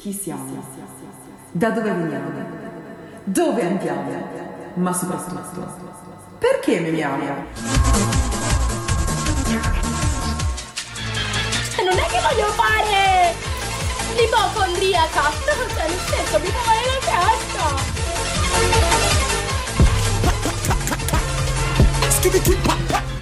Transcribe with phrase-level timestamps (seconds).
[0.00, 0.64] Chi siamo?
[1.50, 2.30] Da dove veniamo?
[3.22, 4.10] Dove andiamo?
[4.76, 5.60] Ma soprattutto,
[6.38, 7.22] perché memiamo?
[11.84, 13.34] Non è che voglio fare
[14.16, 18.00] l'ipocondriaca, no, cioè, nel senso, mi fa male la testa.
[22.40, 23.19] Slay!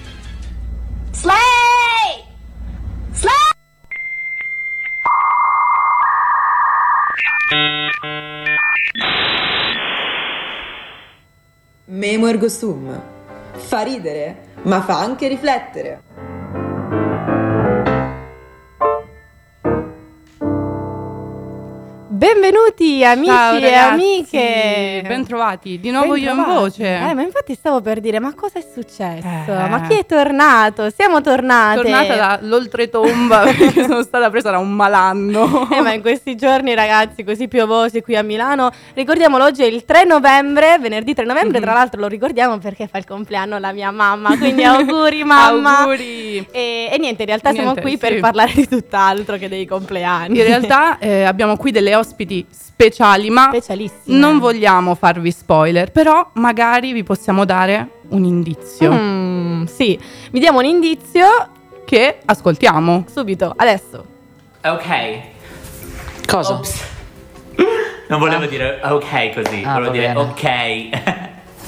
[12.08, 13.02] Memo ergo sum.
[13.52, 16.07] Fa ridere, ma fa anche riflettere.
[23.04, 25.04] Amici Ciao, e amiche.
[25.06, 26.60] Bentrovati, di nuovo io in Bentrovati.
[26.82, 26.96] voce.
[26.96, 29.26] Eh, ma infatti stavo per dire, ma cosa è successo?
[29.52, 29.68] Eh.
[29.68, 30.90] Ma chi è tornato?
[30.90, 31.80] Siamo tornate.
[31.82, 35.66] Tornata dall'oltretomba perché sono stata presa da un malanno.
[35.78, 39.84] Eh, ma in questi giorni, ragazzi, così piovosi qui a Milano, ricordiamolo, oggi è il
[39.84, 41.64] 3 novembre, venerdì 3 novembre, Mhm.
[41.64, 45.78] tra l'altro lo ricordiamo perché fa il compleanno la mia mamma, quindi auguri mamma.
[45.80, 46.46] Auguri.
[46.50, 47.98] E, e niente, in realtà siamo Niente, qui sì.
[47.98, 50.38] per parlare di tutt'altro che dei compleanni.
[50.38, 52.66] In realtà eh, abbiamo qui delle ospiti speciali,
[53.30, 54.18] ma specialissime.
[54.18, 59.98] non vogliamo farvi spoiler, però magari vi possiamo dare un indizio Mm, sì,
[60.30, 61.26] vi diamo un indizio
[61.84, 63.04] che ascoltiamo.
[63.12, 64.04] subito, adesso.
[64.64, 64.86] Ok.
[66.26, 66.54] Cosa?
[66.54, 66.82] Ops.
[68.08, 70.18] Non volevo dire ok così, Ah, volevo dire bene.
[70.20, 70.88] ok.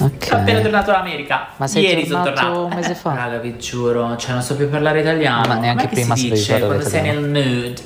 [0.01, 0.25] Ok.
[0.25, 1.49] Sono appena tornato dall'America.
[1.57, 3.13] Ma sei Ieri sono tornato tornato un mese fa?
[3.13, 5.47] Raga, vi giuro, cioè non so più parlare italiano.
[5.47, 7.59] Ma neanche Com'è che prima si dice quando sei nel italiano.
[7.59, 7.81] mood.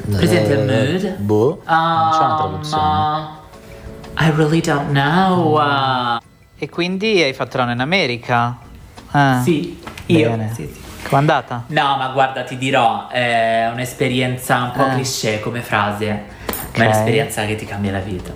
[0.00, 1.16] Presente il mood?
[1.18, 3.26] Boh, non c'è una Um, traduzione.
[4.20, 5.58] I really don't know.
[5.60, 6.18] uh,
[6.58, 8.56] E quindi hai fatto l'anno in America?
[9.12, 10.30] Ah, sì, io.
[10.30, 10.52] Bene.
[10.54, 10.80] Sì, sì.
[11.08, 11.64] Com'è andata?
[11.68, 14.94] No, ma guarda, ti dirò, è un'esperienza un po' Eh.
[14.94, 16.76] cliché come frase, ma Ok.
[16.78, 18.32] è un'esperienza che ti cambia la vita.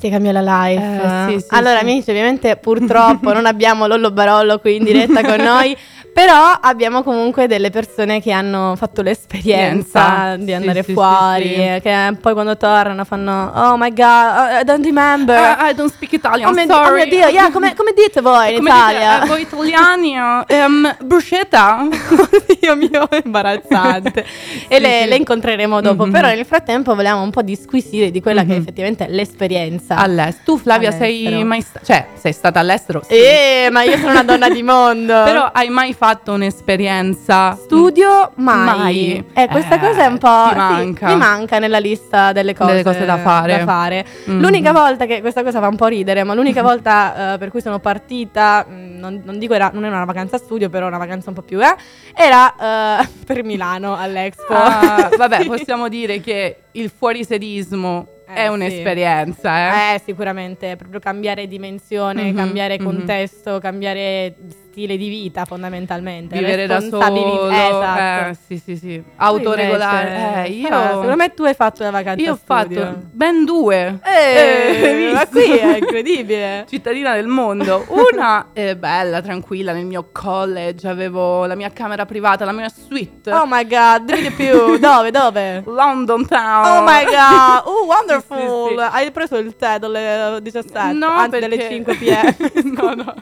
[0.00, 0.82] Ti cambia la life.
[0.82, 1.82] Eh, sì, sì, allora, sì.
[1.84, 5.76] amici, ovviamente purtroppo non abbiamo Lollo Barollo qui in diretta con noi.
[6.18, 10.36] Però abbiamo comunque delle persone che hanno fatto l'esperienza Esperienza.
[10.36, 11.80] di andare sì, fuori, sì, sì.
[11.80, 15.36] che poi quando tornano fanno Oh my god, I don't remember.
[15.36, 18.50] Eh, I don't speak Italian, oh, mio, oh mio Dio, yeah, come, come dite voi
[18.50, 19.12] in Come Italia?
[19.20, 21.86] dite, eh, voi italiani, eh, ehm, bruschetta?
[22.60, 24.24] Dio mio, è imbarazzante.
[24.66, 26.04] e le, le incontreremo dopo.
[26.04, 26.10] Mhm.
[26.12, 28.60] Però nel frattempo volevamo un po' disquisire di quella che Mhm.
[28.60, 29.94] effettivamente è l'esperienza.
[29.94, 30.42] All'estero.
[30.44, 31.10] Tu, Flavia, All'estero.
[31.36, 31.84] sei mai stata?
[31.84, 33.02] Cioè, sei stata all'estero?
[33.06, 33.14] Sì.
[33.14, 35.12] Eh, ma io sono una donna di mondo.
[35.22, 37.54] Però hai mai fatto un'esperienza?
[37.54, 38.64] Studio mai.
[38.78, 39.24] Mai.
[39.34, 40.44] Eh, questa Eh, cosa è un po'.
[40.44, 41.06] ti sì, manca.
[41.08, 44.04] mi manca nella lista delle cose, Delle cose da fare.
[44.24, 44.40] Mhm.
[44.40, 47.60] L'unica volta che questa cosa fa un po' ridere, ma l'unica volta eh, per cui
[47.60, 51.28] sono partita, mh, non, non dico era, non era una vacanza studio, però una vacanza
[51.30, 51.74] un po' più, eh,
[52.14, 54.52] era eh, per Milano all'Expo.
[54.54, 55.46] Ah, vabbè, Sì.
[55.46, 58.52] possiamo dire che il fuorisedismo Eh, è sì.
[58.52, 59.94] un'esperienza, eh?
[59.94, 62.84] Eh, sicuramente, proprio cambiare dimensione, Mhm, cambiare mhm.
[62.84, 64.34] contesto, cambiare
[64.78, 66.38] stile di vita fondamentalmente.
[66.38, 68.30] Vivere da solo, Esatto.
[68.30, 69.02] eh, sì, sì, sì.
[69.16, 70.44] Autoregolare.
[70.46, 72.80] Eh, io, Però, secondo me tu hai fatto la vacanza io ho studio.
[72.80, 73.98] fatto ben due.
[74.04, 75.40] Eh, ma visto?
[75.40, 76.64] qui è incredibile.
[76.68, 77.84] Cittadina del mondo.
[77.88, 83.32] Una è bella, tranquilla, nel mio college avevo la mia camera privata, la mia suite.
[83.32, 84.78] Oh my god, dimmi di più.
[84.78, 85.62] Dove, dove?
[85.66, 86.64] London Town.
[86.66, 88.36] Oh my god, oh wonderful.
[88.68, 88.88] Sì, sì, sì.
[88.92, 91.48] Hai preso il tè dalle 17, No, anzi perché...
[91.56, 92.34] dalle 5 pm.
[92.76, 93.14] no, no.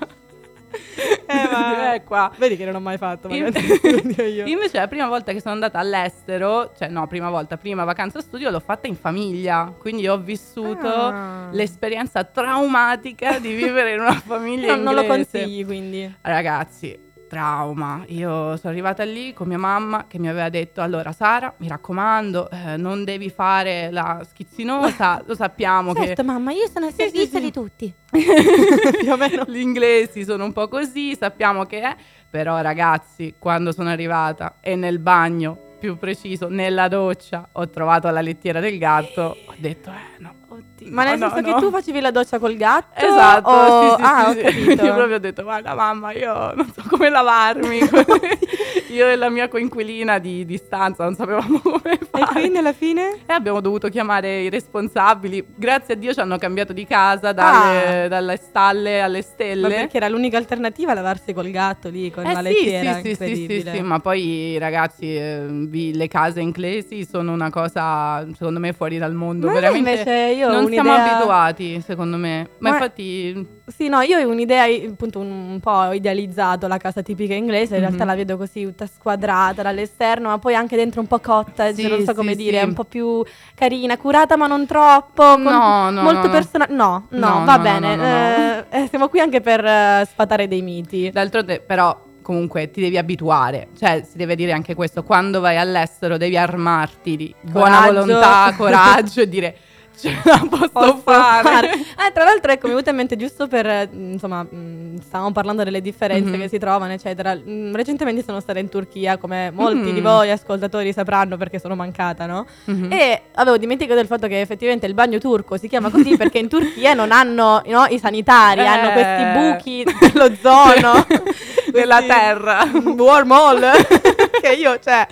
[1.27, 2.31] Eh, ma- Eh, qua.
[2.37, 4.45] Vedi che non ho mai fatto, In- magari io.
[4.47, 8.51] Invece la prima volta che sono andata all'estero, cioè no, prima volta, prima vacanza studio,
[8.51, 11.49] l'ho fatta in famiglia, quindi ho vissuto Ah.
[11.53, 15.39] l'esperienza traumatica di vivere in una famiglia No, non lo inglese.
[15.39, 16.15] consigli quindi.
[16.21, 18.03] Ragazzi, trauma.
[18.09, 22.49] Io sono arrivata lì con mia mamma che mi aveva detto: Allora, Sara, mi raccomando,
[22.51, 25.23] eh, non devi fare la schizzinosa.
[25.27, 27.45] Lo sappiamo Certo, mamma, io sono al Sì, sì, servizio sì.
[27.45, 27.95] di tutti.
[28.11, 29.45] che Più o meno.
[29.47, 31.97] gli inglesi sono un po' così, sappiamo che è.
[32.29, 38.21] Però, ragazzi, quando sono arrivata e nel bagno, più preciso, nella doccia, ho trovato la
[38.21, 40.35] lettiera del gatto, ho detto: Eh, no.
[40.49, 40.76] Oddio.
[40.85, 43.05] Ma nel No, senso no, che tu facevi la doccia col gatto?
[43.05, 44.69] Esatto, o- sì, sì, ah, sì, ho sì.
[44.85, 47.79] Io proprio ho detto, guarda mamma, io non so come lavarmi.
[48.91, 52.41] io e la mia coinquilina di distanza non sapevamo come E fare.
[52.41, 53.19] quindi alla fine?
[53.27, 55.45] E abbiamo dovuto chiamare i responsabili.
[55.55, 58.09] Grazie a Dio ci hanno cambiato di casa dalle, Ah.
[58.09, 59.69] dalle stalle alle Ma stelle.
[59.69, 63.65] perché era l'unica alternativa lavarsi col gatto lì, con Eh la lettiera sì, sì, sì,
[63.73, 68.99] sì, ma poi ragazzi, eh, vi- le case inglesi sono una cosa secondo me fuori
[68.99, 70.83] dal mondo, Ma veramente invece io Non un'idea...
[70.85, 72.49] siamo abituati, secondo me.
[72.59, 77.35] Ma, Ma- infatti, Sì, no, io ho un'idea, appunto, un, po' idealizzato la casa tipica
[77.35, 78.09] inglese, in realtà Mhm.
[78.09, 82.03] la vedo così tutta squadrata dall'esterno, ma poi anche dentro un po' cotta, Sì, non
[82.05, 82.65] so come sì, dire, sì.
[82.65, 83.25] un po' più
[83.55, 86.73] carina, curata ma non troppo, No, no, molto no, personale.
[86.75, 90.63] No, no, No, va no, bene, eh, eh, siamo qui anche per eh, sfatare dei
[90.63, 91.11] miti.
[91.11, 93.69] d'altronde, però, comunque ti devi abituare.
[93.79, 95.05] Cioè, si deve dire anche questo.
[95.05, 97.93] Quando vai all'estero devi armarti di buona Coraggio.
[98.05, 99.57] volontà, coraggio e dire
[99.99, 101.43] ce la posso, Posso fare.
[101.43, 101.71] fare.
[101.73, 105.33] Eh, tra l'altro, ecco, mi è venuto in mente giusto per, eh, insomma, mh, stavamo
[105.33, 106.41] parlando delle differenze Mhm.
[106.41, 107.35] che si trovano, eccetera.
[107.35, 109.95] Mm, recentemente sono stata in Turchia, come molti Mm.
[109.95, 112.47] di voi ascoltatori sapranno perché sono mancata, no?
[112.65, 112.93] Mhm.
[112.93, 116.49] E avevo dimenticato del fatto che effettivamente il bagno turco si chiama così perché in
[116.49, 118.67] Turchia non hanno no, i sanitari, Eh.
[118.67, 121.07] hanno questi buchi dell'ozono
[121.73, 122.65] Della questi terra.
[122.97, 123.71] wormhole
[124.41, 125.07] che io, cioè.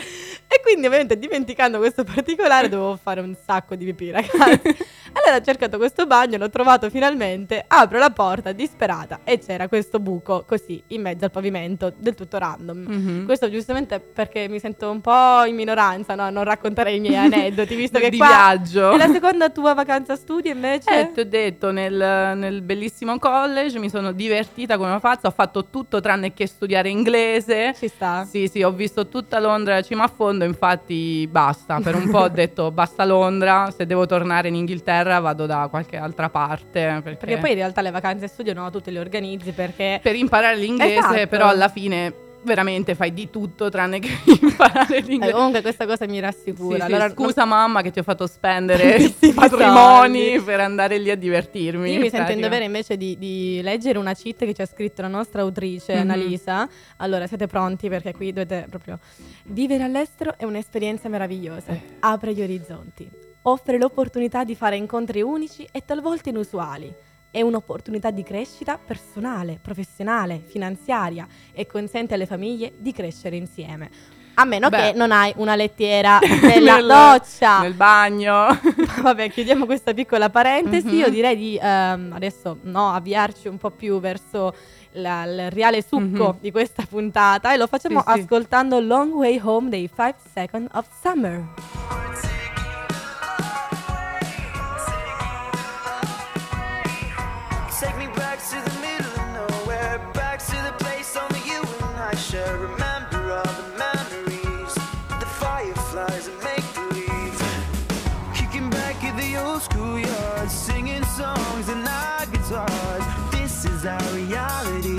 [0.64, 4.74] Quindi ovviamente dimenticando questo particolare dovevo fare un sacco di pipì, ragazzi.
[5.16, 10.00] Allora ho cercato questo bagno, l'ho trovato finalmente, apro la porta disperata e c'era questo
[10.00, 12.78] buco così in mezzo al pavimento, del tutto random.
[12.78, 13.24] Mhm.
[13.24, 16.28] Questo giustamente perché mi sento un po' in minoranza, no?
[16.30, 18.90] Non raccontare i miei aneddoti, visto che di qua viaggio.
[18.90, 20.90] è la seconda tua vacanza studio invece?
[21.00, 21.92] Eh, ti ho detto, nel,
[22.36, 26.88] nel bellissimo college mi sono divertita come una pazza, ho fatto tutto tranne che studiare
[26.88, 27.72] inglese.
[27.78, 28.26] Ci sta.
[28.28, 31.78] Sì, sì, ho visto tutta Londra cima a fondo, infatti basta.
[31.80, 35.96] Per un po' ho detto basta Londra, se devo tornare in Inghilterra vado da qualche
[35.96, 37.00] altra parte.
[37.02, 40.14] Perché, Perché poi in realtà le vacanze studio no, tu te le organizzi perché per
[40.16, 41.26] imparare l'inglese, Esatto.
[41.28, 42.14] però alla fine
[42.44, 45.32] veramente fai di tutto tranne che imparare Eh, l'inglese.
[45.32, 46.74] comunque questa cosa mi rassicura.
[46.74, 50.40] Sì, sì, allora, non- scusa mamma che ti ho fatto spendere i patrimoni soldi.
[50.44, 51.90] per andare lì a divertirmi.
[51.90, 55.00] Io mi sento in dovere invece di, di leggere una cheat che ci ha scritto
[55.00, 56.00] la nostra autrice Mhm.
[56.00, 56.68] Annalisa.
[56.98, 57.88] Allora, siete pronti?
[57.88, 58.98] Perché qui dovete proprio.
[59.44, 61.72] Vivere all'estero è un'esperienza meravigliosa.
[61.72, 61.80] Eh.
[62.00, 63.08] Apre gli orizzonti.
[63.46, 66.92] Offre l'opportunità di fare incontri unici e talvolta inusuali.
[67.30, 73.90] È un'opportunità di crescita personale, professionale, finanziaria e consente alle famiglie di crescere insieme.
[74.36, 74.76] A meno Beh.
[74.78, 77.60] che non hai una lettiera nella Nel- doccia.
[77.60, 78.46] Nel bagno.
[79.02, 80.86] Vabbè, chiudiamo questa piccola parentesi.
[80.86, 80.94] Mhm.
[80.94, 84.54] Io direi di ehm, adesso no, avviarci un po' più verso
[84.92, 86.36] la- il reale succo Mhm.
[86.40, 88.20] di questa puntata e lo facciamo Sì, sì.
[88.20, 91.44] ascoltando Long Way Home dei 5 Seconds of Summer.
[98.50, 102.58] To the middle of nowhere, back to the place only you and I share.
[102.58, 104.74] Remember all the memories,
[105.18, 107.38] the fireflies and make believe.
[108.34, 113.04] Kicking back at the old schoolyard, singing songs and our guitars.
[113.32, 114.98] This is our reality,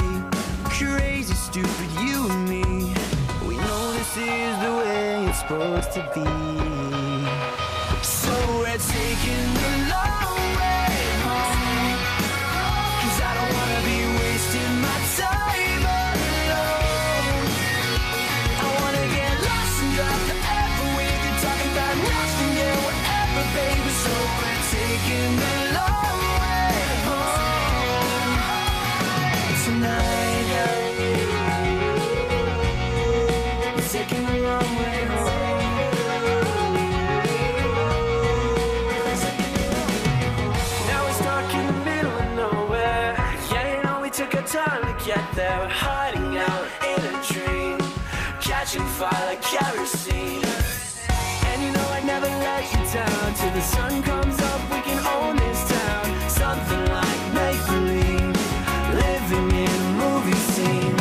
[0.63, 2.95] crazy, stupid, you and me.
[3.47, 6.54] We know this is the way it's supposed to be.
[48.65, 50.43] Catching fire like kerosene.
[51.49, 54.61] And you know I'd never let you down till the sun comes up.
[54.71, 58.35] We can own this town, something like make believe,
[59.03, 60.95] living in a movie scene.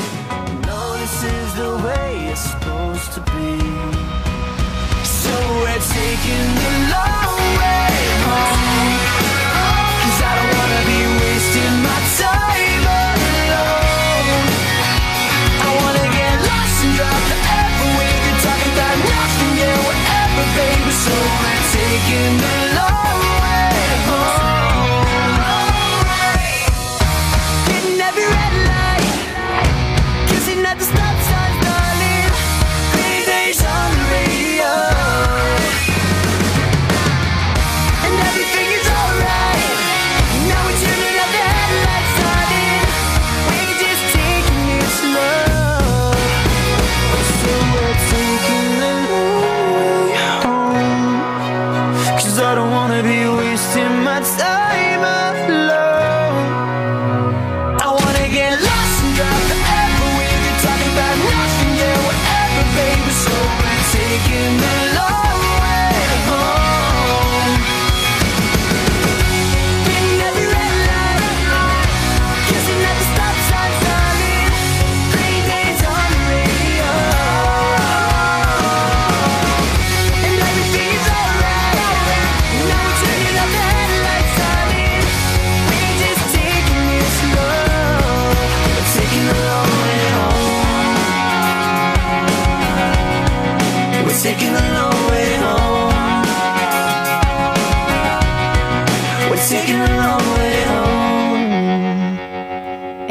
[0.68, 3.56] No, this is the way it's supposed to be.
[5.04, 6.63] So we're taking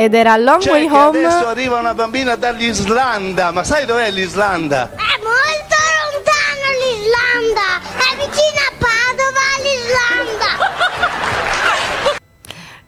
[0.03, 1.25] Ed era Long Cioè Way Home.
[1.25, 4.89] adesso arriva una bambina dall'Islanda, ma sai dov'è l'Islanda?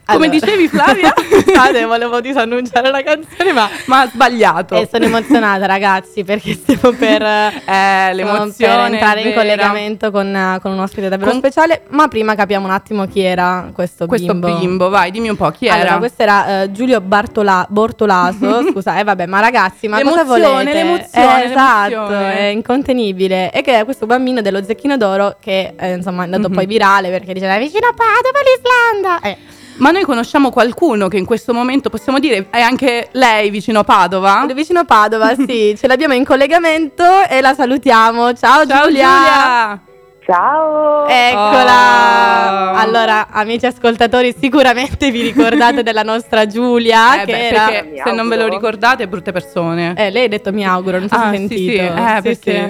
[0.06, 0.40] Come Allora.
[0.40, 1.14] dicevi Flavia?
[1.18, 4.76] Scusate, volevo disannunciare la canzone, ma Ma ha sbagliato.
[4.76, 7.24] Eh, sono emozionata, ragazzi, perché stiamo per,
[7.66, 11.82] Eh, l'emozione per entrare in collegamento con, con un ospite davvero Con- speciale.
[11.90, 14.58] Ma prima capiamo un attimo chi era questo, Questo bimbo.
[14.60, 14.90] bimbo.
[14.90, 15.98] vai, dimmi un po' chi Allora, era.
[15.98, 18.64] questo era eh, Giulio Bartola- Bortolaso.
[18.72, 20.74] Scusa, eh, vabbè, ma ragazzi, ma cosa L'emozione, volete?
[20.74, 22.38] l'emozione, Eh, esatto, l'emozione.
[22.38, 23.52] è incontenibile.
[23.52, 26.54] E che è questo bambino dello Zecchino d'Oro che eh, insomma è andato Mhm.
[26.56, 29.20] poi virale perché diceva vicino a Padova l'Islanda.
[29.28, 29.38] Eh,
[29.78, 33.84] Ma noi conosciamo qualcuno che in questo momento possiamo dire è anche lei vicino a
[33.84, 34.46] Padova?
[34.54, 38.34] vicino a Padova, sì, ce l'abbiamo in collegamento e la salutiamo.
[38.34, 39.08] Ciao, Ciao Giulia.
[39.08, 39.95] Giulia!
[40.26, 41.06] Ciao!
[41.08, 42.72] Eccola!
[42.72, 42.78] Oh.
[42.78, 47.66] Allora, amici ascoltatori, sicuramente vi ricordate della nostra Giulia, Eh che beh, era...
[47.68, 49.94] perché se non ve lo ricordate, brutte persone.
[49.96, 51.72] Eh, lei ha detto mi auguro, non so Ah, se sì, sentito.
[51.72, 52.70] sì, eh, perché?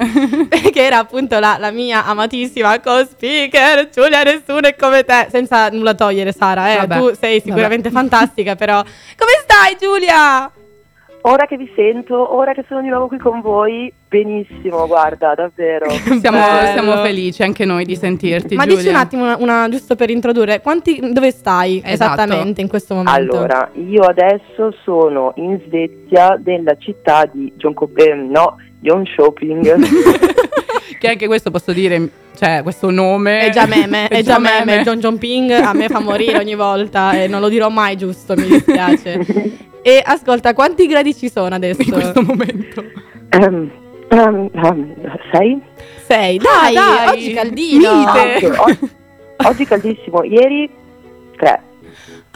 [0.63, 0.69] sì.
[0.71, 5.27] che era appunto la, la mia amatissima co-speaker, Giulia, nessuno è come te.
[5.29, 6.85] Senza nulla togliere, Sara, eh.
[6.85, 8.81] Vabbè, tu sei sicuramente fantastica, però...
[8.81, 10.51] Come stai, Giulia?
[11.27, 15.89] Ora che vi sento, ora che sono di nuovo qui con voi, benissimo, guarda, davvero.
[16.21, 16.39] Siamo,
[16.73, 18.55] siamo felici anche noi di sentirti.
[18.55, 18.77] Ma Giulia.
[18.77, 22.21] dici un attimo, una, una- giusto per introdurre, quanti, dove stai Esatto.
[22.21, 23.35] esattamente in questo momento?
[23.35, 29.79] Allora, io adesso sono in Svezia, nella città di John Shopping, no, John Shopping.
[30.99, 34.83] che anche questo posso dire, cioè questo nome È già meme, è già meme.
[34.83, 38.35] John John Ping a me fa morire ogni volta e non lo dirò mai giusto,
[38.35, 39.19] mi dispiace.
[39.81, 41.81] E ascolta, quanti gradi ci sono adesso?
[41.81, 42.83] in questo momento.
[43.29, 43.71] Ehm,
[44.09, 44.95] ehm, ehm,
[45.31, 45.61] sei?
[46.07, 47.07] Sei, dai, dai.
[47.07, 47.95] oggi caldino.
[47.97, 48.47] Mite.
[48.47, 50.69] Ah, ok, o- oggi caldissimo, ieri
[51.37, 51.61] tre.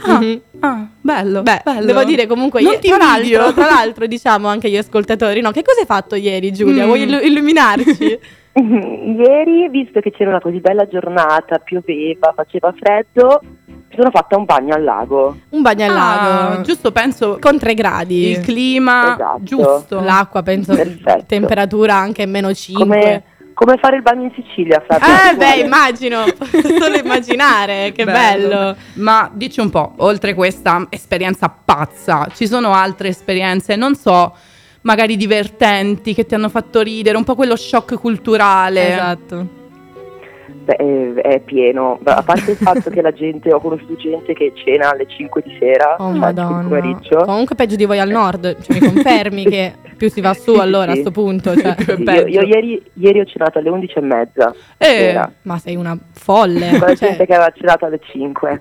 [0.02, 0.40] Ah, Mhm.
[0.60, 1.84] ah, bello, Beh, bello.
[1.86, 5.80] devo dire comunque, ti tra, l'altro, tra l'altro diciamo anche agli ascoltatori, no, che cosa
[5.80, 6.84] hai fatto ieri Giulia?
[6.84, 6.86] Mm.
[6.86, 8.18] Vuoi illu- illuminarci?
[8.54, 14.44] Ieri, visto che c'era una così bella giornata, pioveva, faceva freddo, mi sono fatta un
[14.44, 15.36] bagno al lago.
[15.50, 15.94] Un bagno al Ah,
[16.48, 18.30] lago, giusto penso con 3 gradi.
[18.30, 19.38] il clima Esatto.
[19.42, 20.00] giusto.
[20.00, 21.24] L'acqua penso, Perfetto.
[21.26, 22.84] temperatura anche meno 5.
[22.84, 23.22] Come,
[23.54, 25.06] come fare il bagno in Sicilia, Flavio?
[25.06, 28.74] Eh beh, immagino, posso solo immaginare, che bello.
[28.94, 34.34] Ma dici un po', oltre questa esperienza pazza, ci sono altre esperienze, non so,
[34.82, 38.92] magari divertenti che ti hanno fatto ridere, un po' quello shock culturale.
[38.92, 39.58] Esatto.
[40.62, 44.90] Beh, è, pieno, a parte il fatto che la gente, ho conosciuto gente che cena
[44.90, 46.62] alle 5 di sera, Oh cioè madonna.
[46.68, 47.16] pomeriggio.
[47.24, 50.60] Comunque peggio di voi al nord, cioè, mi confermi che più si va su Sì,
[50.60, 51.00] allora a sì.
[51.00, 51.56] sto punto.
[51.56, 51.74] cioè.
[51.78, 55.96] Sì, io, io ieri, ieri ho cenato alle 11 e mezza Eh, Ma sei una
[56.12, 56.78] folle.
[56.78, 58.60] la cioè, gente che aveva cenato alle 5.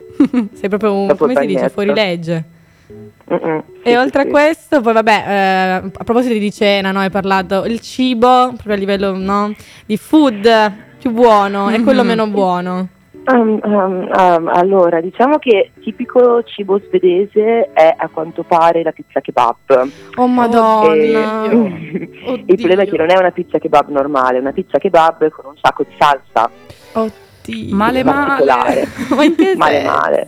[0.53, 2.43] sei proprio un, come si dice, bagnetto.
[2.91, 6.99] Mm-mm, E sì, oltre sì, a questo, poi vabbè, eh, a proposito di cena, no,
[6.99, 9.53] hai parlato il cibo, proprio a livello no,
[9.85, 12.07] di food più buono e quello Mhm.
[12.07, 12.87] meno buono.
[13.31, 19.19] Um, um, um, allora, diciamo che tipico cibo svedese è a quanto pare la pizza
[19.21, 19.89] kebab.
[20.15, 21.43] Oh madonna.
[21.43, 22.09] E-
[22.47, 25.45] il problema è che non è una pizza kebab normale, è una pizza kebab con
[25.45, 26.49] un sacco di salsa.
[26.93, 27.75] Oddio.
[27.75, 28.87] Male male.
[29.57, 30.27] Male male.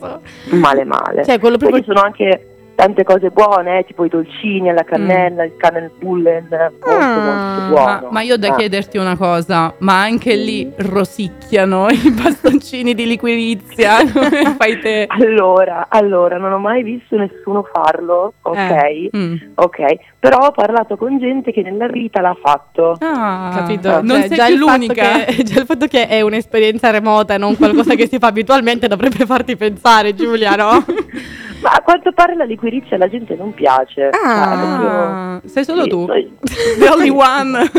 [0.51, 1.23] Male male.
[1.25, 2.50] Cioè, quello Poi proprio ci sono anche
[2.81, 7.85] tante cose buone, eh, tipo i dolcini alla cannella, il cannelbullen, molto Ah, molto buono.
[7.85, 8.55] Ma, ma io ho da Ah.
[8.55, 15.05] chiederti una cosa, ma anche lì rosicchiano i bastoncini di liquirizia, come fai te?
[15.09, 18.57] Allora, allora, non ho mai visto nessuno farlo, ok?
[18.57, 19.09] Eh.
[19.15, 19.35] Mm.
[19.53, 19.79] Ok,
[20.21, 22.95] però ho parlato con gente che nella vita l'ha fatto.
[22.99, 24.01] Ah, Capito?
[24.03, 24.93] Non Cioè, sei già più il l'unica.
[25.25, 28.87] che- già il fatto che è un'esperienza remota e non qualcosa che si fa abitualmente
[28.87, 30.85] dovrebbe farti pensare, Giulia, no?
[31.61, 34.09] Ma a quanto pare la liquirizia alla gente non piace.
[34.09, 34.45] Ah.
[34.55, 36.05] Cioè, proprio- sei solo Sì, tu.
[36.05, 36.31] poi-
[36.79, 37.71] The only one.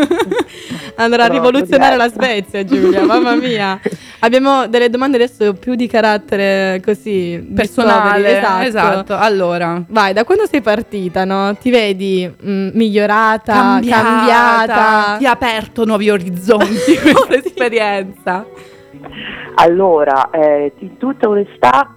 [0.97, 2.09] Andrà a rivoluzionare la.
[2.09, 3.81] Svezia, Giulia, mamma mia.
[4.21, 8.35] Abbiamo delle domande adesso più di carattere così Personale.
[8.35, 9.17] discovery, Esatto.
[9.17, 9.83] Allora.
[9.89, 11.57] Vai, da quando sei partita, no?
[11.57, 15.17] Ti vedi mm, migliorata, Cambiata, cambiata?
[15.19, 18.47] Ti ha aperto nuovi orizzonti questa esperienza.
[19.55, 21.95] Allora, eh, in tutta onestà,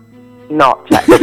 [0.50, 1.04] no, cioè,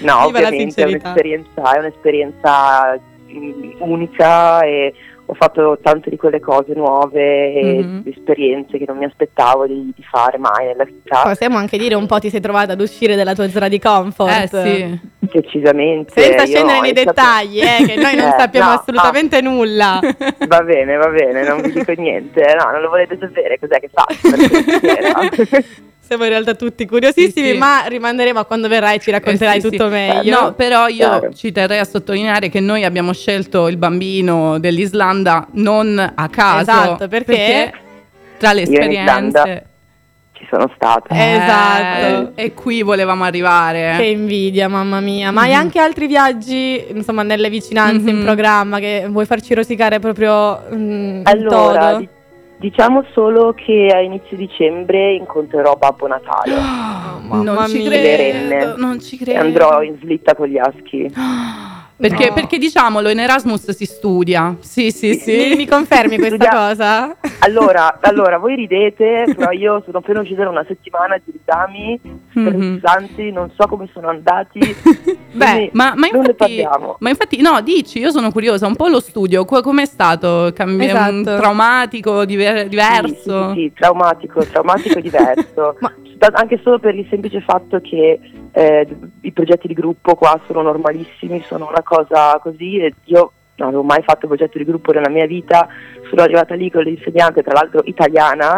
[0.00, 3.00] no, Viva ovviamente è un'esperienza, è un'esperienza
[3.32, 4.94] mm, unica e
[5.30, 8.02] ho fatto tante di quelle cose nuove e Mhm.
[8.06, 12.06] esperienze che non mi aspettavo di, di fare mai nella vita, Possiamo anche dire un
[12.06, 14.54] po' ti sei trovata ad uscire dalla tua zona di comfort.
[14.54, 15.00] Eh sì.
[15.20, 16.20] decisamente.
[16.20, 20.00] Senza scendere nei dettagli, eh, che noi non Eh, sappiamo no, assolutamente nulla.
[20.02, 20.10] no,
[20.48, 23.88] va bene, va bene, non vi dico niente, no, non lo volete sapere, cos'è che
[23.92, 24.28] faccio?
[26.10, 27.56] Siamo in realtà tutti curiosissimi, Sì, sì.
[27.56, 29.90] ma rimanderemo a quando verrai e ci racconterai Eh, sì, tutto sì.
[29.92, 30.40] meglio.
[30.40, 31.32] No, però io Chiaro.
[31.32, 36.62] ci terrei a sottolineare che noi abbiamo scelto il bambino dell'Islanda non a caso.
[36.62, 37.72] Esatto, perché?
[38.38, 39.66] tra le in esperienze
[40.32, 41.14] Ci sono stata.
[41.14, 42.32] Eh, Esatto.
[42.34, 43.94] e qui volevamo arrivare.
[43.96, 45.30] Che invidia, mamma mia.
[45.30, 45.54] Ma hai Mhm.
[45.58, 48.24] anche altri viaggi, insomma, nelle vicinanze in Mhm.
[48.24, 51.98] programma che vuoi farci rosicare proprio mm, in Allora, toto?
[51.98, 52.08] di-
[52.60, 56.52] diciamo solo che a inizio dicembre incontrerò Babbo Natale
[57.26, 59.40] mamma non ci credo, non ci e credo.
[59.40, 61.10] andrò in slitta con gli aschi.
[62.00, 62.32] Perché, No.
[62.34, 64.56] perché diciamolo, in Erasmus si studia.
[64.60, 65.36] Sì, sì, sì.
[65.50, 67.16] Mi, mi confermi questa Studia- cosa?
[67.40, 72.00] Allora, allora, voi ridete, però io sono appena uscita da una settimana di esami
[72.32, 72.78] Mhm.
[72.78, 74.60] stressanti, non so come sono andati.
[75.32, 76.66] Beh, Ma, ma infatti,
[76.98, 80.50] ma infatti, no, dici, io sono curiosa, un po' lo studio, co- com'è stato?
[80.54, 81.36] Cambi- Esatto.
[81.36, 83.52] traumatico, diver- diverso?
[83.52, 85.76] Sì, sì, sì, traumatico, traumatico e diverso.
[85.80, 85.92] Ma-
[86.32, 88.20] Anche solo per il semplice fatto che
[88.52, 88.88] eh,
[89.22, 93.82] i progetti di gruppo qua sono normalissimi, sono una cosa così e io non avevo
[93.82, 95.68] mai fatto progetto di gruppo nella mia vita,
[96.08, 98.56] sono arrivata lì con l'insegnante, tra l'altro italiana,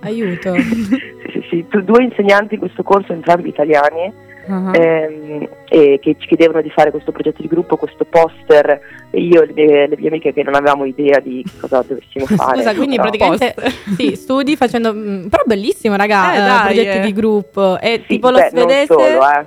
[0.00, 0.54] Aiuto.
[0.58, 0.98] sì,
[1.32, 4.12] sì, sì, due insegnanti in questo corso, entrambi italiani,
[4.48, 4.70] Ah.
[4.74, 9.42] ehm, e che ci chiedevano di fare questo progetto di gruppo, questo poster, e io
[9.42, 12.58] e le mie, le mie amiche che non avevamo idea di cosa dovessimo fare.
[12.58, 13.54] Scusa, quindi però- praticamente
[13.98, 17.00] sì, studi facendo mm, però bellissimo, raga, Eh, eh, dai, progetti eh.
[17.00, 18.94] di gruppo e Sì, tipo lo beh, svedese.
[18.94, 19.46] Non solo, eh.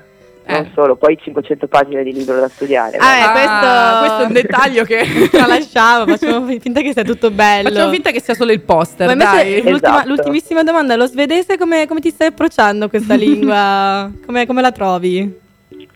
[0.49, 0.53] Eh.
[0.61, 2.97] Non solo, poi 500 pagine di libro da studiare.
[2.97, 7.69] Ah, eh, questo- questo è un dettaglio che Tralasciamo, facciamo finta che sia tutto bello.
[7.69, 9.69] facciamo finta che sia solo il poster, Ma invece dai.
[9.71, 10.07] l'ultima- Esatto.
[10.09, 14.09] l'ultimissima domanda, lo svedese come, come ti stai approcciando questa lingua?
[14.25, 15.47] Come, come la trovi?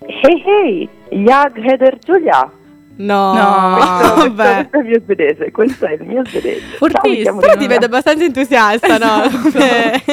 [0.06, 2.48] Hey hey, jag heter Giulia.
[2.96, 3.76] No, No.
[3.76, 4.70] questo, questo- vabbè.
[4.70, 6.62] questo è il mio svedese, questo è il mio svedese.
[6.78, 7.40] Fortissimo.
[7.40, 7.68] Però ti Giulia.
[7.68, 9.22] vedo abbastanza entusiasta, no?
[9.52, 10.04] Come-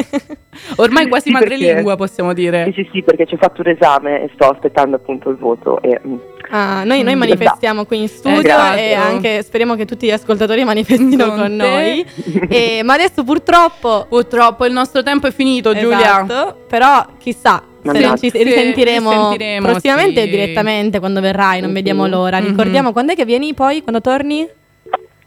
[0.77, 2.65] Ormai quasi Sì, perché- madrelingua, possiamo dire.
[2.75, 5.81] Sì, sì, sì, perché ci ho fatto un esame e sto aspettando appunto il voto.
[5.83, 6.17] E, mm,
[6.53, 8.77] Ah, noi, noi Mm, manifestiamo qui in studio Esatto.
[8.79, 12.05] e anche speriamo che tutti gli ascoltatori manifestino Con con, noi.
[12.51, 15.99] E- ma adesso purtroppo Purtroppo il nostro tempo è finito, Giulia.
[16.25, 18.17] Esatto, però chissà se Mannaggia.
[18.17, 20.29] ci Sì, risentiremo, risentiremo, prossimamente sì.
[20.29, 21.75] direttamente quando verrai, non Mhm.
[21.75, 22.39] vediamo l'ora.
[22.41, 22.47] Mhm.
[22.49, 24.47] Ricordiamo quando è che vieni poi, quando torni?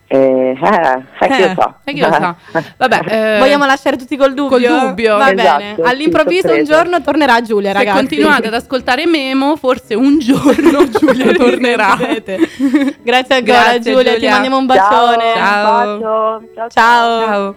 [0.06, 1.76] eh, eh, eh, chi Eh, lo sa.
[1.84, 2.36] E chi lo sa?
[2.78, 3.00] Vabbè,
[3.36, 4.70] eh, Vogliamo lasciare tutti col dubbio?
[4.70, 5.18] col dubbio.
[5.18, 7.98] Va Esatto, bene, sì, all'improvviso un giorno tornerà Giulia, se ragazzi.
[7.98, 11.98] continuate ad ascoltare Memo, forse un giorno Giulia tornerà.
[11.98, 14.30] Grazie ancora Grazie, Giulia, ti Giulia.
[14.30, 15.34] mandiamo un Ciao, bacione.
[15.34, 15.94] Ciao.
[15.94, 16.42] un bacio.
[16.54, 16.70] Ciao.
[16.70, 17.26] Ciao.
[17.26, 17.56] Ciao.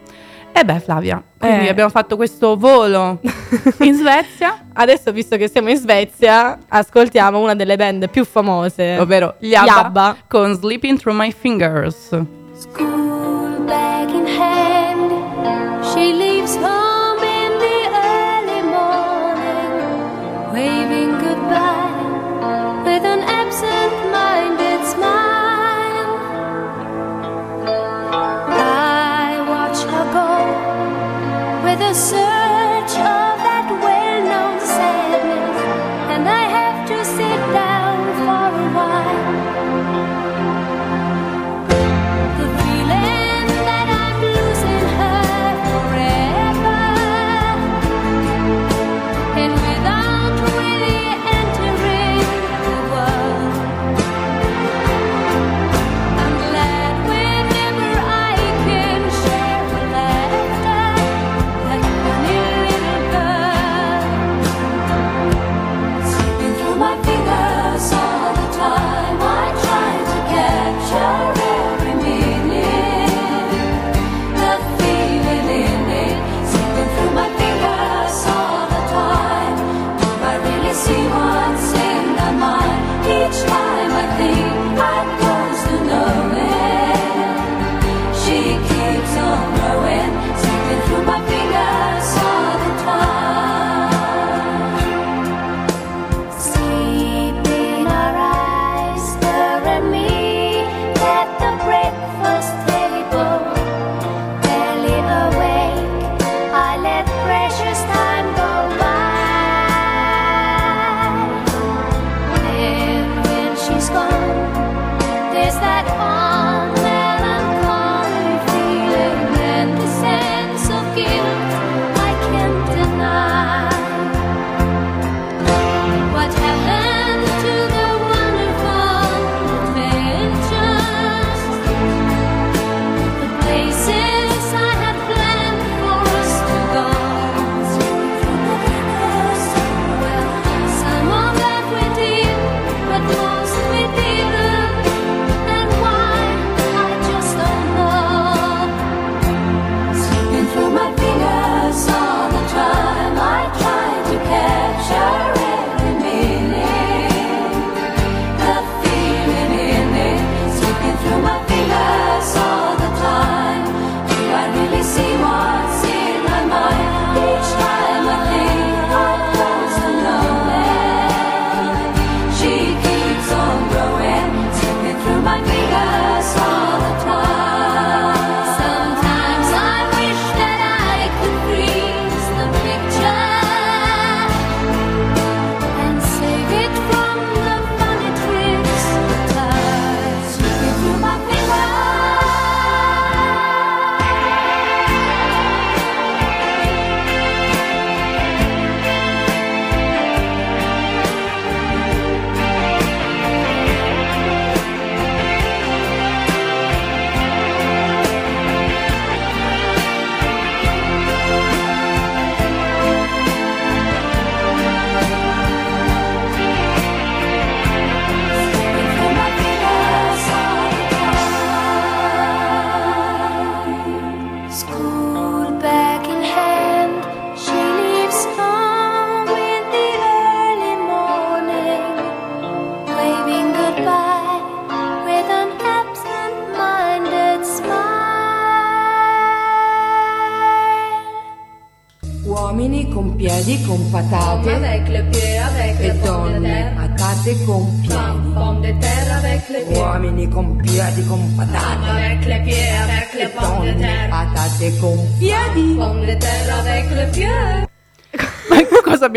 [0.58, 1.68] E beh, Flavia, quindi Eh.
[1.68, 3.20] abbiamo fatto questo volo
[3.80, 9.34] in Svezia, Adesso, visto che siamo in Svezia, ascoltiamo una delle band più famose, ovvero
[9.38, 10.16] gli Gli Abba, Abba.
[10.26, 12.08] con Sleeping Through My Fingers.
[12.54, 14.25] School bag in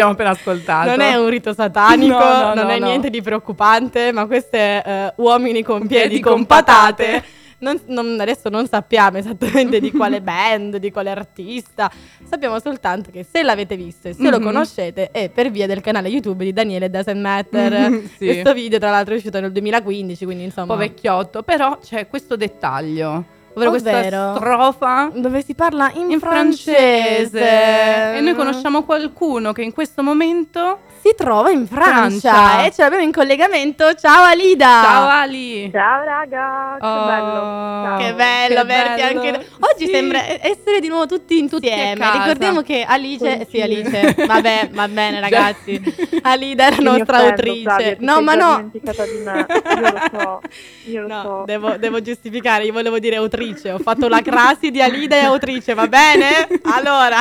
[0.02, 0.90] abbiamo appena ascoltato?
[0.90, 4.84] Non è un rito satanico, No, no, non no, è niente di preoccupante, ma queste
[4.84, 7.04] eh, uomini con piedi piedi con con patate.
[7.06, 7.24] patate.
[7.60, 11.92] non- non- adesso non sappiamo esattamente di quale band, di quale artista.
[12.28, 14.44] Sappiamo soltanto che se l'avete visto e se lo Mhm.
[14.46, 18.02] conoscete è per via del canale YouTube di Daniele Doesn't Matter.
[18.18, 18.26] Sì.
[18.28, 20.68] Questo video, tra l'altro, è uscito nel 2015, quindi un insomma.
[20.74, 23.38] po' vecchiotto, però c'è questo dettaglio.
[23.54, 24.36] Ovvero questa Ovvero?
[24.36, 28.16] strofa Dove si parla in, in francese.
[28.16, 32.66] E noi conosciamo qualcuno che in questo momento Si trova in Francia, Francia.
[32.66, 33.94] e ce l'abbiamo in collegamento.
[33.96, 34.82] Ciao Alida!
[34.84, 35.70] Ciao Ali!
[35.72, 37.34] Ciao raga, che Oh, bello.
[37.40, 37.98] Ciao.
[37.98, 39.22] Che bello Che averti bello.
[39.22, 39.92] anche Oggi Sì.
[39.94, 41.96] sembra essere di nuovo tutti insieme.
[42.00, 42.18] casa.
[42.20, 45.82] Ricordiamo che Alice, sì Alice, vabbè, va bene ragazzi.
[46.22, 47.62] Alida è la nostra offendo, autrice.
[47.64, 48.56] Flavia, no, ma no.
[48.58, 49.46] dimenticata di me.
[49.76, 50.42] Io lo so,
[50.86, 51.44] io lo No, so.
[51.46, 53.38] devo, devo giustificare, io volevo dire autrice,
[53.72, 56.48] ho fatto la crasi di Alida e autrice, va bene?
[56.64, 57.18] Allora,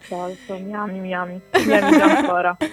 [0.00, 1.40] Certo, mi ami, mi ami.
[1.66, 2.56] Mi ami ancora.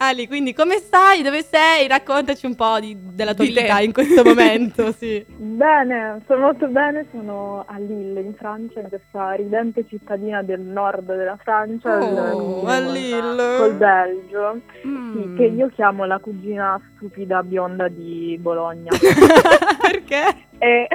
[0.00, 1.22] Ali, quindi come stai?
[1.22, 1.88] Dove sei?
[1.88, 3.62] Raccontaci un po' di- della tua Di te.
[3.62, 5.24] vita in questo momento, sì.
[5.26, 11.04] Bene, sto molto bene, sono a Lille in Francia, in questa ridente cittadina del nord
[11.04, 13.56] della Francia, Oh, a Lille.
[13.58, 15.12] col Belgio, Mm.
[15.14, 18.90] sì, che io chiamo la cugina stupida bionda di Bologna.
[19.82, 20.44] Perché?
[20.58, 20.86] E-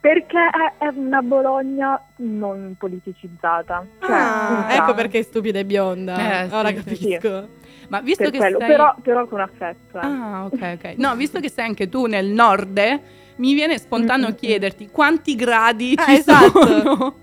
[0.00, 3.84] perché è, è una Bologna non politicizzata.
[4.00, 6.42] Cioè, Ah, ecco perché è stupida e bionda.
[6.44, 7.48] Eh, sì, Ora sì, capisco.
[7.88, 8.68] Ma visto per che quello, sei...
[8.68, 9.98] però, però con affetto.
[9.98, 10.06] eh.
[10.06, 10.94] Ah, ok, ok.
[10.96, 13.00] No, visto che sei anche tu nel nord, eh,
[13.36, 16.66] mi viene spontaneo Mm, mm, chiederti quanti gradi Ah, ci esatto.
[16.66, 17.14] sono.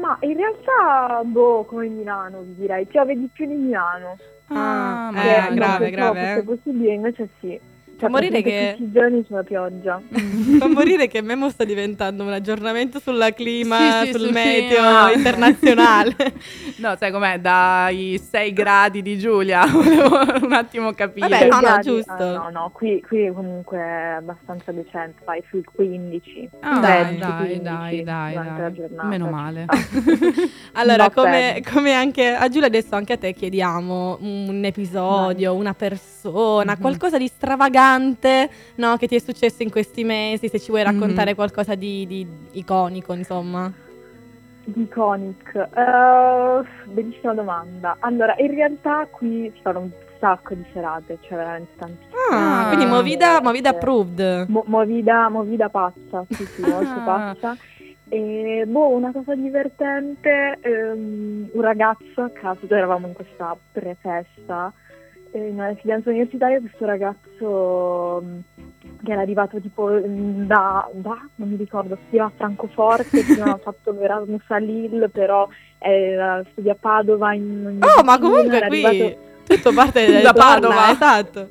[0.00, 4.16] Ma in realtà, boh, come Milano, vi direi, piove di più di Milano.
[4.48, 6.38] Ah, Ah, ma eh, Che dai, grave, grave, Se eh.
[6.38, 7.58] è possibile, invece sì.
[7.96, 10.02] Fa Cioè, morire praticamente che- tutti i giorni c'è la pioggia.
[10.58, 14.82] Fa morire che Memo sta diventando un aggiornamento sulla clima, Sì, sì, sul sul meteo
[14.82, 15.12] clima.
[15.14, 16.16] internazionale.
[16.76, 17.38] No, sai com'è?
[17.38, 21.28] Dai 6 gradi di Giulia, volevo un attimo capire.
[21.28, 22.12] Vabbè, no, no, giusto.
[22.12, 26.48] ah, no, no, qui, qui comunque è abbastanza decente, fai sui 15.
[26.60, 28.88] Ah, Dai, dai, dai, 15 dai, dai, dai.
[29.04, 29.66] Meno male.
[30.72, 35.74] Allora, No, come, come anche a Giulia adesso anche a te chiediamo un episodio, una
[35.74, 36.80] persona, Mhm.
[36.80, 37.82] qualcosa di stravagante
[38.76, 40.90] no, che ti è successo in questi mesi, se ci vuoi Mhm.
[40.92, 43.72] raccontare qualcosa di, di iconico, insomma.
[44.66, 47.96] Di Iconic, Eh, bellissima domanda.
[48.00, 52.12] Allora, in realtà qui si fanno un sacco di serate, cioè veramente tantissime.
[52.30, 52.66] Ah, Ah.
[52.68, 53.74] quindi Movida, movida Sì.
[53.76, 54.46] approved.
[54.48, 57.56] Mo- movida, movida pazza, sì, sì, molto pazza.
[58.08, 64.83] E boh, una cosa divertente, ehm, un ragazzo a caso, eravamo in questa prefesta, eh,
[65.38, 68.38] in una residenza universitaria, questo ragazzo mm,
[69.02, 73.58] che era arrivato tipo mm, da, da non mi ricordo, studiava a Francoforte, prima ha
[73.58, 78.66] fatto l'Erasmus a Lille, però era, studia a Padova in, in Oh, ma comunque era
[78.68, 80.90] qui arrivato- tutto parte Da Padova.
[80.90, 81.48] Esatto.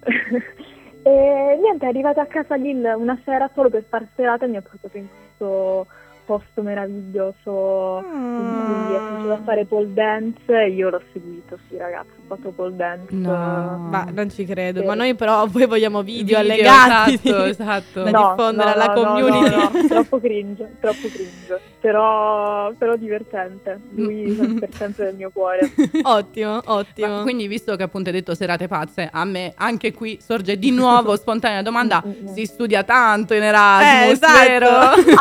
[1.02, 4.56] e niente, è arrivata a casa Lil una sera solo per far serata e mi
[4.56, 5.86] ha portato in questo
[6.28, 11.78] posto meraviglioso in cui ha cominciato a fare pole dance e io l'ho seguito, sì
[11.78, 13.14] ragazzi, ho fatto pole dance.
[13.14, 13.86] No.
[13.88, 14.80] Ma non ci credo.
[14.80, 14.86] Sì.
[14.86, 18.02] Ma noi però poi vogliamo video, Video, allegati esatto, esatto.
[18.02, 19.54] da No, diffondere no, alla no, community.
[19.56, 25.30] no, no, troppo cringe, troppo cringe, però, però divertente, lui fa per sempre del mio
[25.32, 25.60] cuore.
[26.02, 27.16] ottimo, ottimo.
[27.16, 30.70] Ma quindi, visto che appunto hai detto serate pazze, a me anche qui sorge di
[30.70, 32.34] nuovo spontanea domanda: Mm, mm, mm.
[32.34, 34.38] si studia tanto in Erasmus, Eh, esatto.
[34.46, 34.68] vero?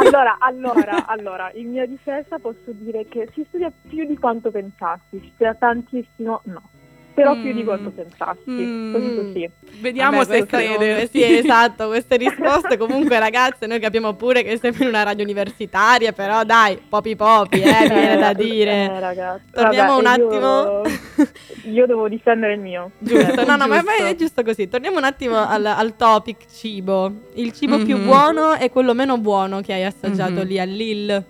[0.03, 5.19] Allora, allora, allora, in mia difesa posso dire che si studia più di quanto pensassi,
[5.19, 6.61] si studia tantissimo, no,
[7.17, 7.65] però più di Mm.
[7.65, 8.93] quanto pensassi, Mm.
[8.93, 9.49] così così.
[9.81, 11.09] Vediamo Vabbè, se crede.
[11.11, 16.11] Sì, esatto, queste risposte comunque ragazze, noi capiamo pure che siamo in una radio universitaria,
[16.11, 18.99] però dai, popi popi, eh, viene da Eh, dire.
[18.99, 19.45] ragazzi.
[19.51, 20.81] Torniamo Vabbè, un io- attimo.
[21.73, 22.91] Io devo difendere il mio.
[22.99, 23.83] Giusto, no, no, ma Giusto.
[24.03, 24.67] ma è giusto così.
[24.69, 27.11] Torniamo un attimo al, al topic cibo.
[27.33, 28.05] Il cibo più Mhm.
[28.05, 30.45] buono e quello meno buono che hai assaggiato Mhm.
[30.45, 31.25] lì a Lille.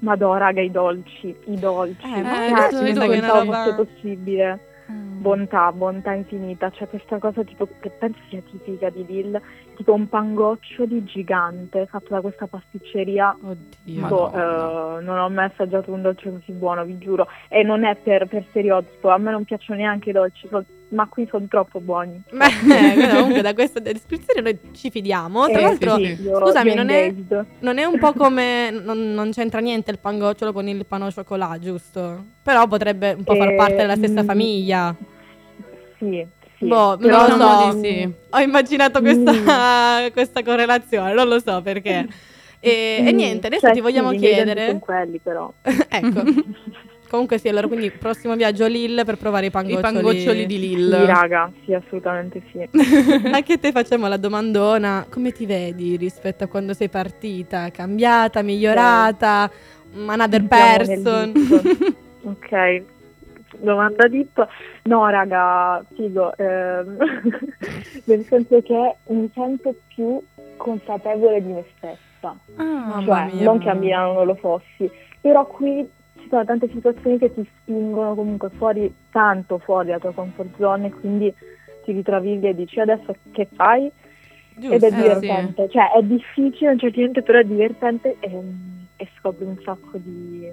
[0.00, 2.04] Madò, raga, i dolci, i dolci.
[2.04, 4.58] Eh, ma Cioè, sa che è possibile.
[4.86, 9.40] Bontà, bontà infinita, cioè questa cosa tipo che penso sia tipica di Lille,
[9.76, 14.06] tipo un pangoccio di gigante fatto da questa pasticceria Oddio.
[14.06, 14.98] Boh, Madonna.
[14.98, 17.26] eh, non ho mai assaggiato un dolce così buono, vi giuro.
[17.48, 21.06] E non è per, per stereotipo, a me non piacciono neanche i dolci, col- ma
[21.08, 22.22] qui sono troppo buoni.
[22.30, 25.48] Beh, eh, comunque da questa descrizione noi ci fidiamo.
[25.48, 27.12] Tra Eh, l'altro, sì, scusami, non è,
[27.60, 28.70] non è un po' come.
[28.70, 32.24] Non, non c'entra niente il pangocciolo con il pan au chocolat, giusto?
[32.42, 34.94] Però potrebbe un po' far Eh, parte della stessa mm, famiglia.
[35.98, 36.26] Sì,
[36.64, 36.68] sì.
[36.68, 37.78] Boh, Però non lo so.
[37.80, 38.14] di sì.
[38.30, 39.32] Ho immaginato questa,
[40.12, 42.06] questa correlazione, non lo so perché.
[42.64, 44.66] E, e Mm, niente, adesso cioè, ti vogliamo sì, chiedere.
[44.68, 45.52] sono quelli però.
[45.62, 46.22] ecco.
[47.10, 49.82] Comunque sì, allora quindi prossimo viaggio a Lille per provare i pangoccioli.
[49.82, 50.98] pangoccioli di Lille.
[51.00, 52.66] Sì, raga, sì, assolutamente sì.
[53.30, 57.70] Anche te facciamo la domandona, come ti vedi rispetto a quando sei partita?
[57.70, 59.50] Cambiata, migliorata?
[60.06, 61.32] Another Entriamo nel person?
[62.24, 62.82] ok,
[63.64, 64.46] domanda deep.
[64.84, 66.96] No, raga, figo, ehm,
[68.04, 70.22] nel senso che mi sento più
[70.56, 72.36] consapevole di me stessa.
[72.56, 73.44] Mamma cioè, mia.
[73.44, 75.88] non che a Milano non lo fossi, però qui
[76.20, 80.86] ci sono tante situazioni che ti spingono comunque fuori, tanto fuori dalla tua comfort zone,
[80.86, 81.34] e quindi
[81.84, 83.90] ti ritrovi lì e dici adesso che fai?
[84.56, 88.16] Ed è Giusto, eh, divertente, cioè è difficile a un certo punto, però è divertente
[88.20, 88.42] e,
[88.96, 90.48] e scopri un sacco di,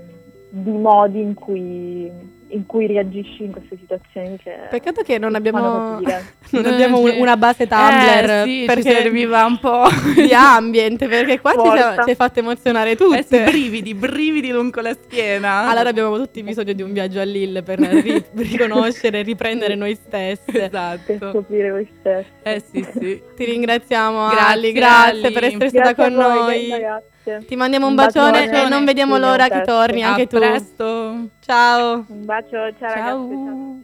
[0.49, 2.11] di modi in cui,
[2.51, 5.99] in cui reagisci in queste situazioni che Peccato che non abbiamo,
[6.51, 9.83] non abbiamo un- una base Tumblr Eh, sì, perché serviva un po'
[10.15, 13.23] di ambient perché qua ci hai fatto emozionare Eh tutte.
[13.23, 15.69] sì, brividi, brividi lungo la schiena.
[15.69, 19.95] Allora abbiamo tutti bisogno di un viaggio a Lille per ri- riconoscere e riprendere noi
[19.95, 20.43] stesse.
[20.51, 21.17] per Esatto.
[21.31, 22.29] scoprire voi stessi.
[22.43, 23.21] Eh sì, sì.
[23.35, 25.33] Ti ringraziamo Grazie, Ali, grazie Ali.
[25.33, 26.99] per essere stata Grazie con a voi, noi.
[27.23, 27.45] Ragazze.
[27.45, 28.65] Ti mandiamo un Un bacione, bacione.
[28.65, 29.71] e non vediamo Sì, l'ora che testo.
[29.71, 30.37] torni anche a tu.
[30.37, 31.15] presto.
[31.39, 32.05] Ciao.
[32.07, 33.33] Un bacio, ciao, ragazzi.
[33.45, 33.79] ciao.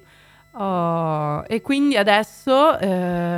[0.59, 2.87] Oh, e quindi adesso eh,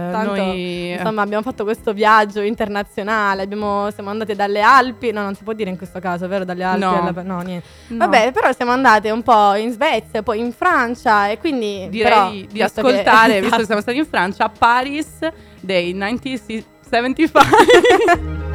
[0.10, 0.92] Tanto, noi...
[0.92, 3.42] insomma, abbiamo fatto questo viaggio internazionale.
[3.42, 5.12] abbiamo- siamo andate dalle Alpi.
[5.12, 6.46] No, non si può dire in questo caso, vero?
[6.46, 7.08] Dalle Alpi No.
[7.08, 7.68] alla- no, niente.
[7.88, 7.98] No.
[7.98, 11.28] Vabbè, però siamo andate un po' in Svezia, poi in Francia.
[11.28, 13.58] E quindi direi però, di visto che- ascoltare, visto Esatto.
[13.60, 15.28] che siamo stati in Francia, a Paris
[15.60, 17.42] dei 1975.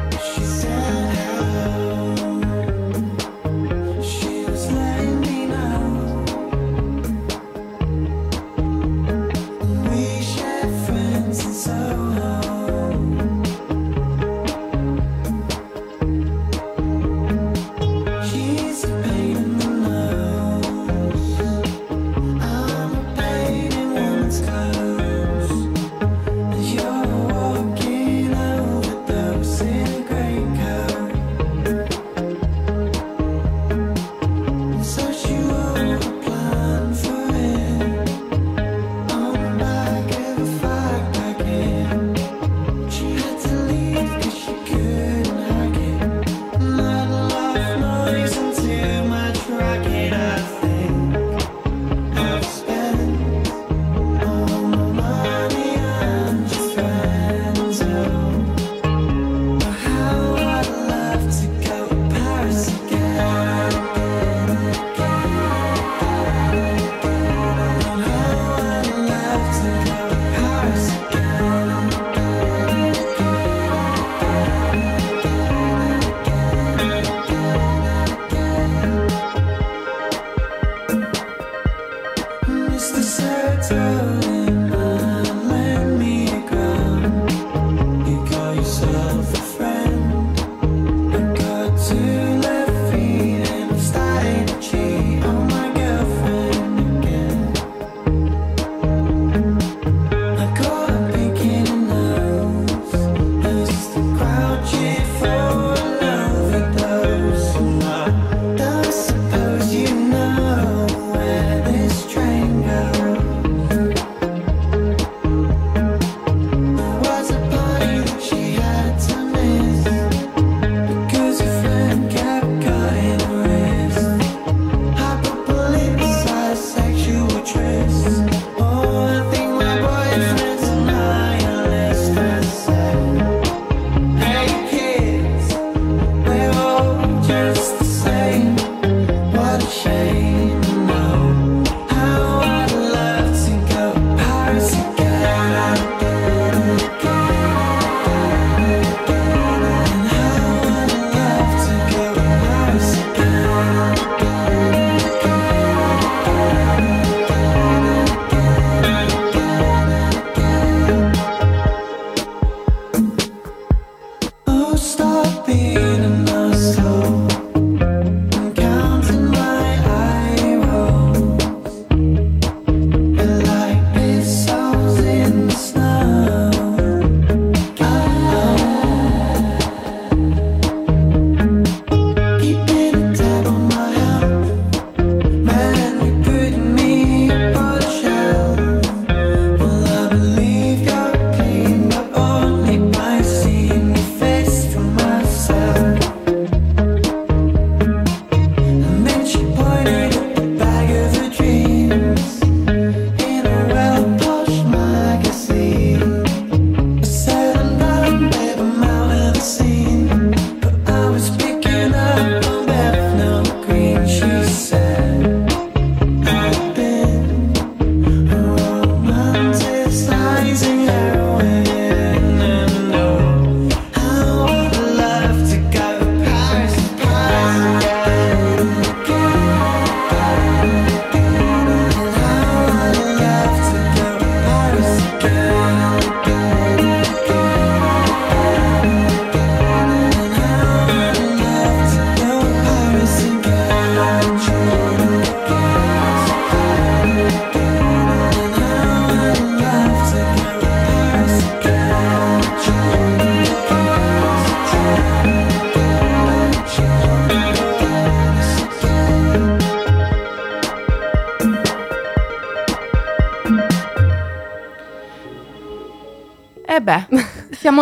[140.15, 140.74] name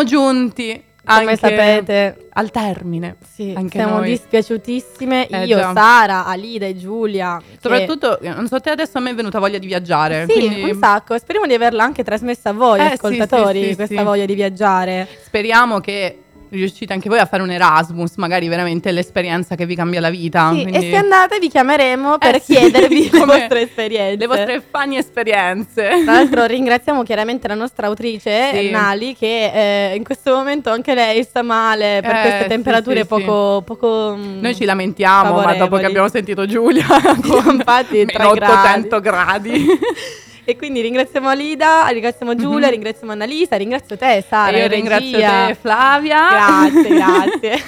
[0.08, 3.18] siamo giunti Come sapete, al termine.
[3.34, 4.10] sì, anche siamo noi.
[4.10, 5.28] dispiaciutissime.
[5.28, 5.74] Eh, Io, già.
[5.74, 7.42] Sara, Alida e Giulia.
[7.46, 10.26] che- Soprattutto, eh, non so te, adesso a me è venuta voglia di viaggiare.
[10.30, 11.18] Sì, quindi un sacco.
[11.18, 14.04] Speriamo di averla anche trasmessa a voi, Eh, ascoltatori, sì, sì, questa sì.
[14.04, 15.08] voglia di viaggiare.
[15.26, 16.23] speriamo che
[16.58, 20.52] riuscite anche voi a fare un Erasmus, magari veramente l'esperienza che vi cambia la vita.
[20.54, 24.16] Sì, quindi- E se andate vi chiameremo per Eh, sì, chiedervi le vostre esperienze.
[24.18, 25.90] le vostre funny esperienze.
[26.04, 28.70] Tra l'altro ringraziamo chiaramente la nostra autrice Sì.
[28.70, 33.08] Nali che eh, in questo momento anche lei sta male per Eh, queste temperature sì,
[33.08, 35.82] poco, poco mm, Noi ci lamentiamo, ma dopo favorevoli.
[35.82, 36.86] che abbiamo sentito Giulia
[37.28, 39.66] con Infatti, meno tre 800 gradi.
[40.46, 44.52] E quindi ringraziamo Lida, ringraziamo Giulia, ringraziamo Annalisa, ringrazio te Sara.
[44.52, 45.46] E io in ringrazio regia.
[45.48, 46.28] te, Flavia.
[46.30, 47.64] Grazie, grazie.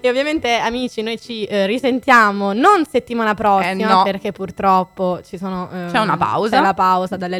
[0.00, 4.02] e ovviamente amici, noi ci eh, risentiamo non settimana prossima Eh, no.
[4.04, 6.56] perché purtroppo ci sono ehm, C'è una pausa.
[6.58, 7.38] C'è la pausa dalle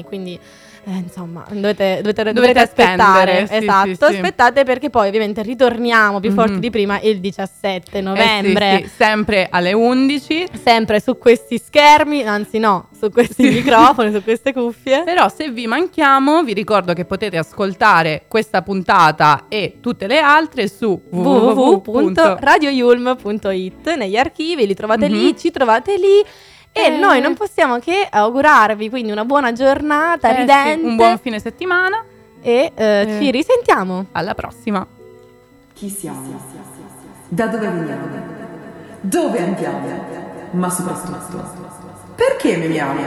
[0.00, 0.04] Mhm.
[0.04, 0.40] quindi
[0.90, 3.46] eh, insomma, dovete, dovete, Dovete dovete aspettare.
[3.46, 4.04] sì, esatto, sì, sì.
[4.04, 6.60] aspettate perché poi ovviamente ritorniamo più forti Mhm.
[6.60, 8.76] di prima il 17 Eh, novembre.
[8.78, 10.46] sì, sì, sempre alle 11.
[10.62, 15.02] Sempre su questi schermi, anzi no, su questi microfoni, su queste cuffie.
[15.04, 20.68] Però se vi manchiamo, vi ricordo che potete ascoltare questa puntata e tutte le altre
[20.68, 21.82] su www.
[22.78, 25.36] www.radioyulm.it negli archivi, li trovate lì, Mhm.
[25.36, 26.24] ci trovate lì
[26.86, 31.18] e noi non possiamo che augurarvi quindi una buona giornata Eh, sì, ridente un buon
[31.18, 32.04] fine settimana.
[32.40, 33.18] e eh, Eh.
[33.20, 34.06] ci risentiamo.
[34.12, 34.86] Alla prossima.
[35.74, 36.40] Chi siamo?
[37.28, 38.06] Da dove veniamo?
[39.00, 40.06] Dove andiamo?
[40.52, 41.42] Ma soprattutto,
[42.14, 43.00] perché memiamo?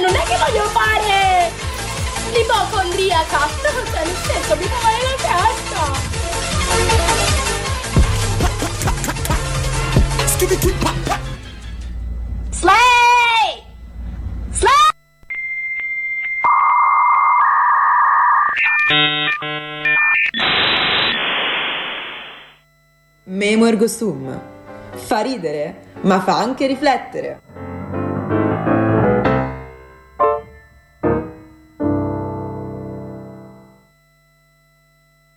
[0.00, 1.50] Non è che voglio fare
[2.32, 3.38] l'ipocondriaca.
[3.60, 7.17] Cioè, nel senso, mi fa male la testa.
[12.50, 12.76] Slay!
[14.52, 14.70] Slay!
[23.24, 24.40] Memo ergo sum.
[24.92, 27.40] Fa ridere, ma fa anche riflettere.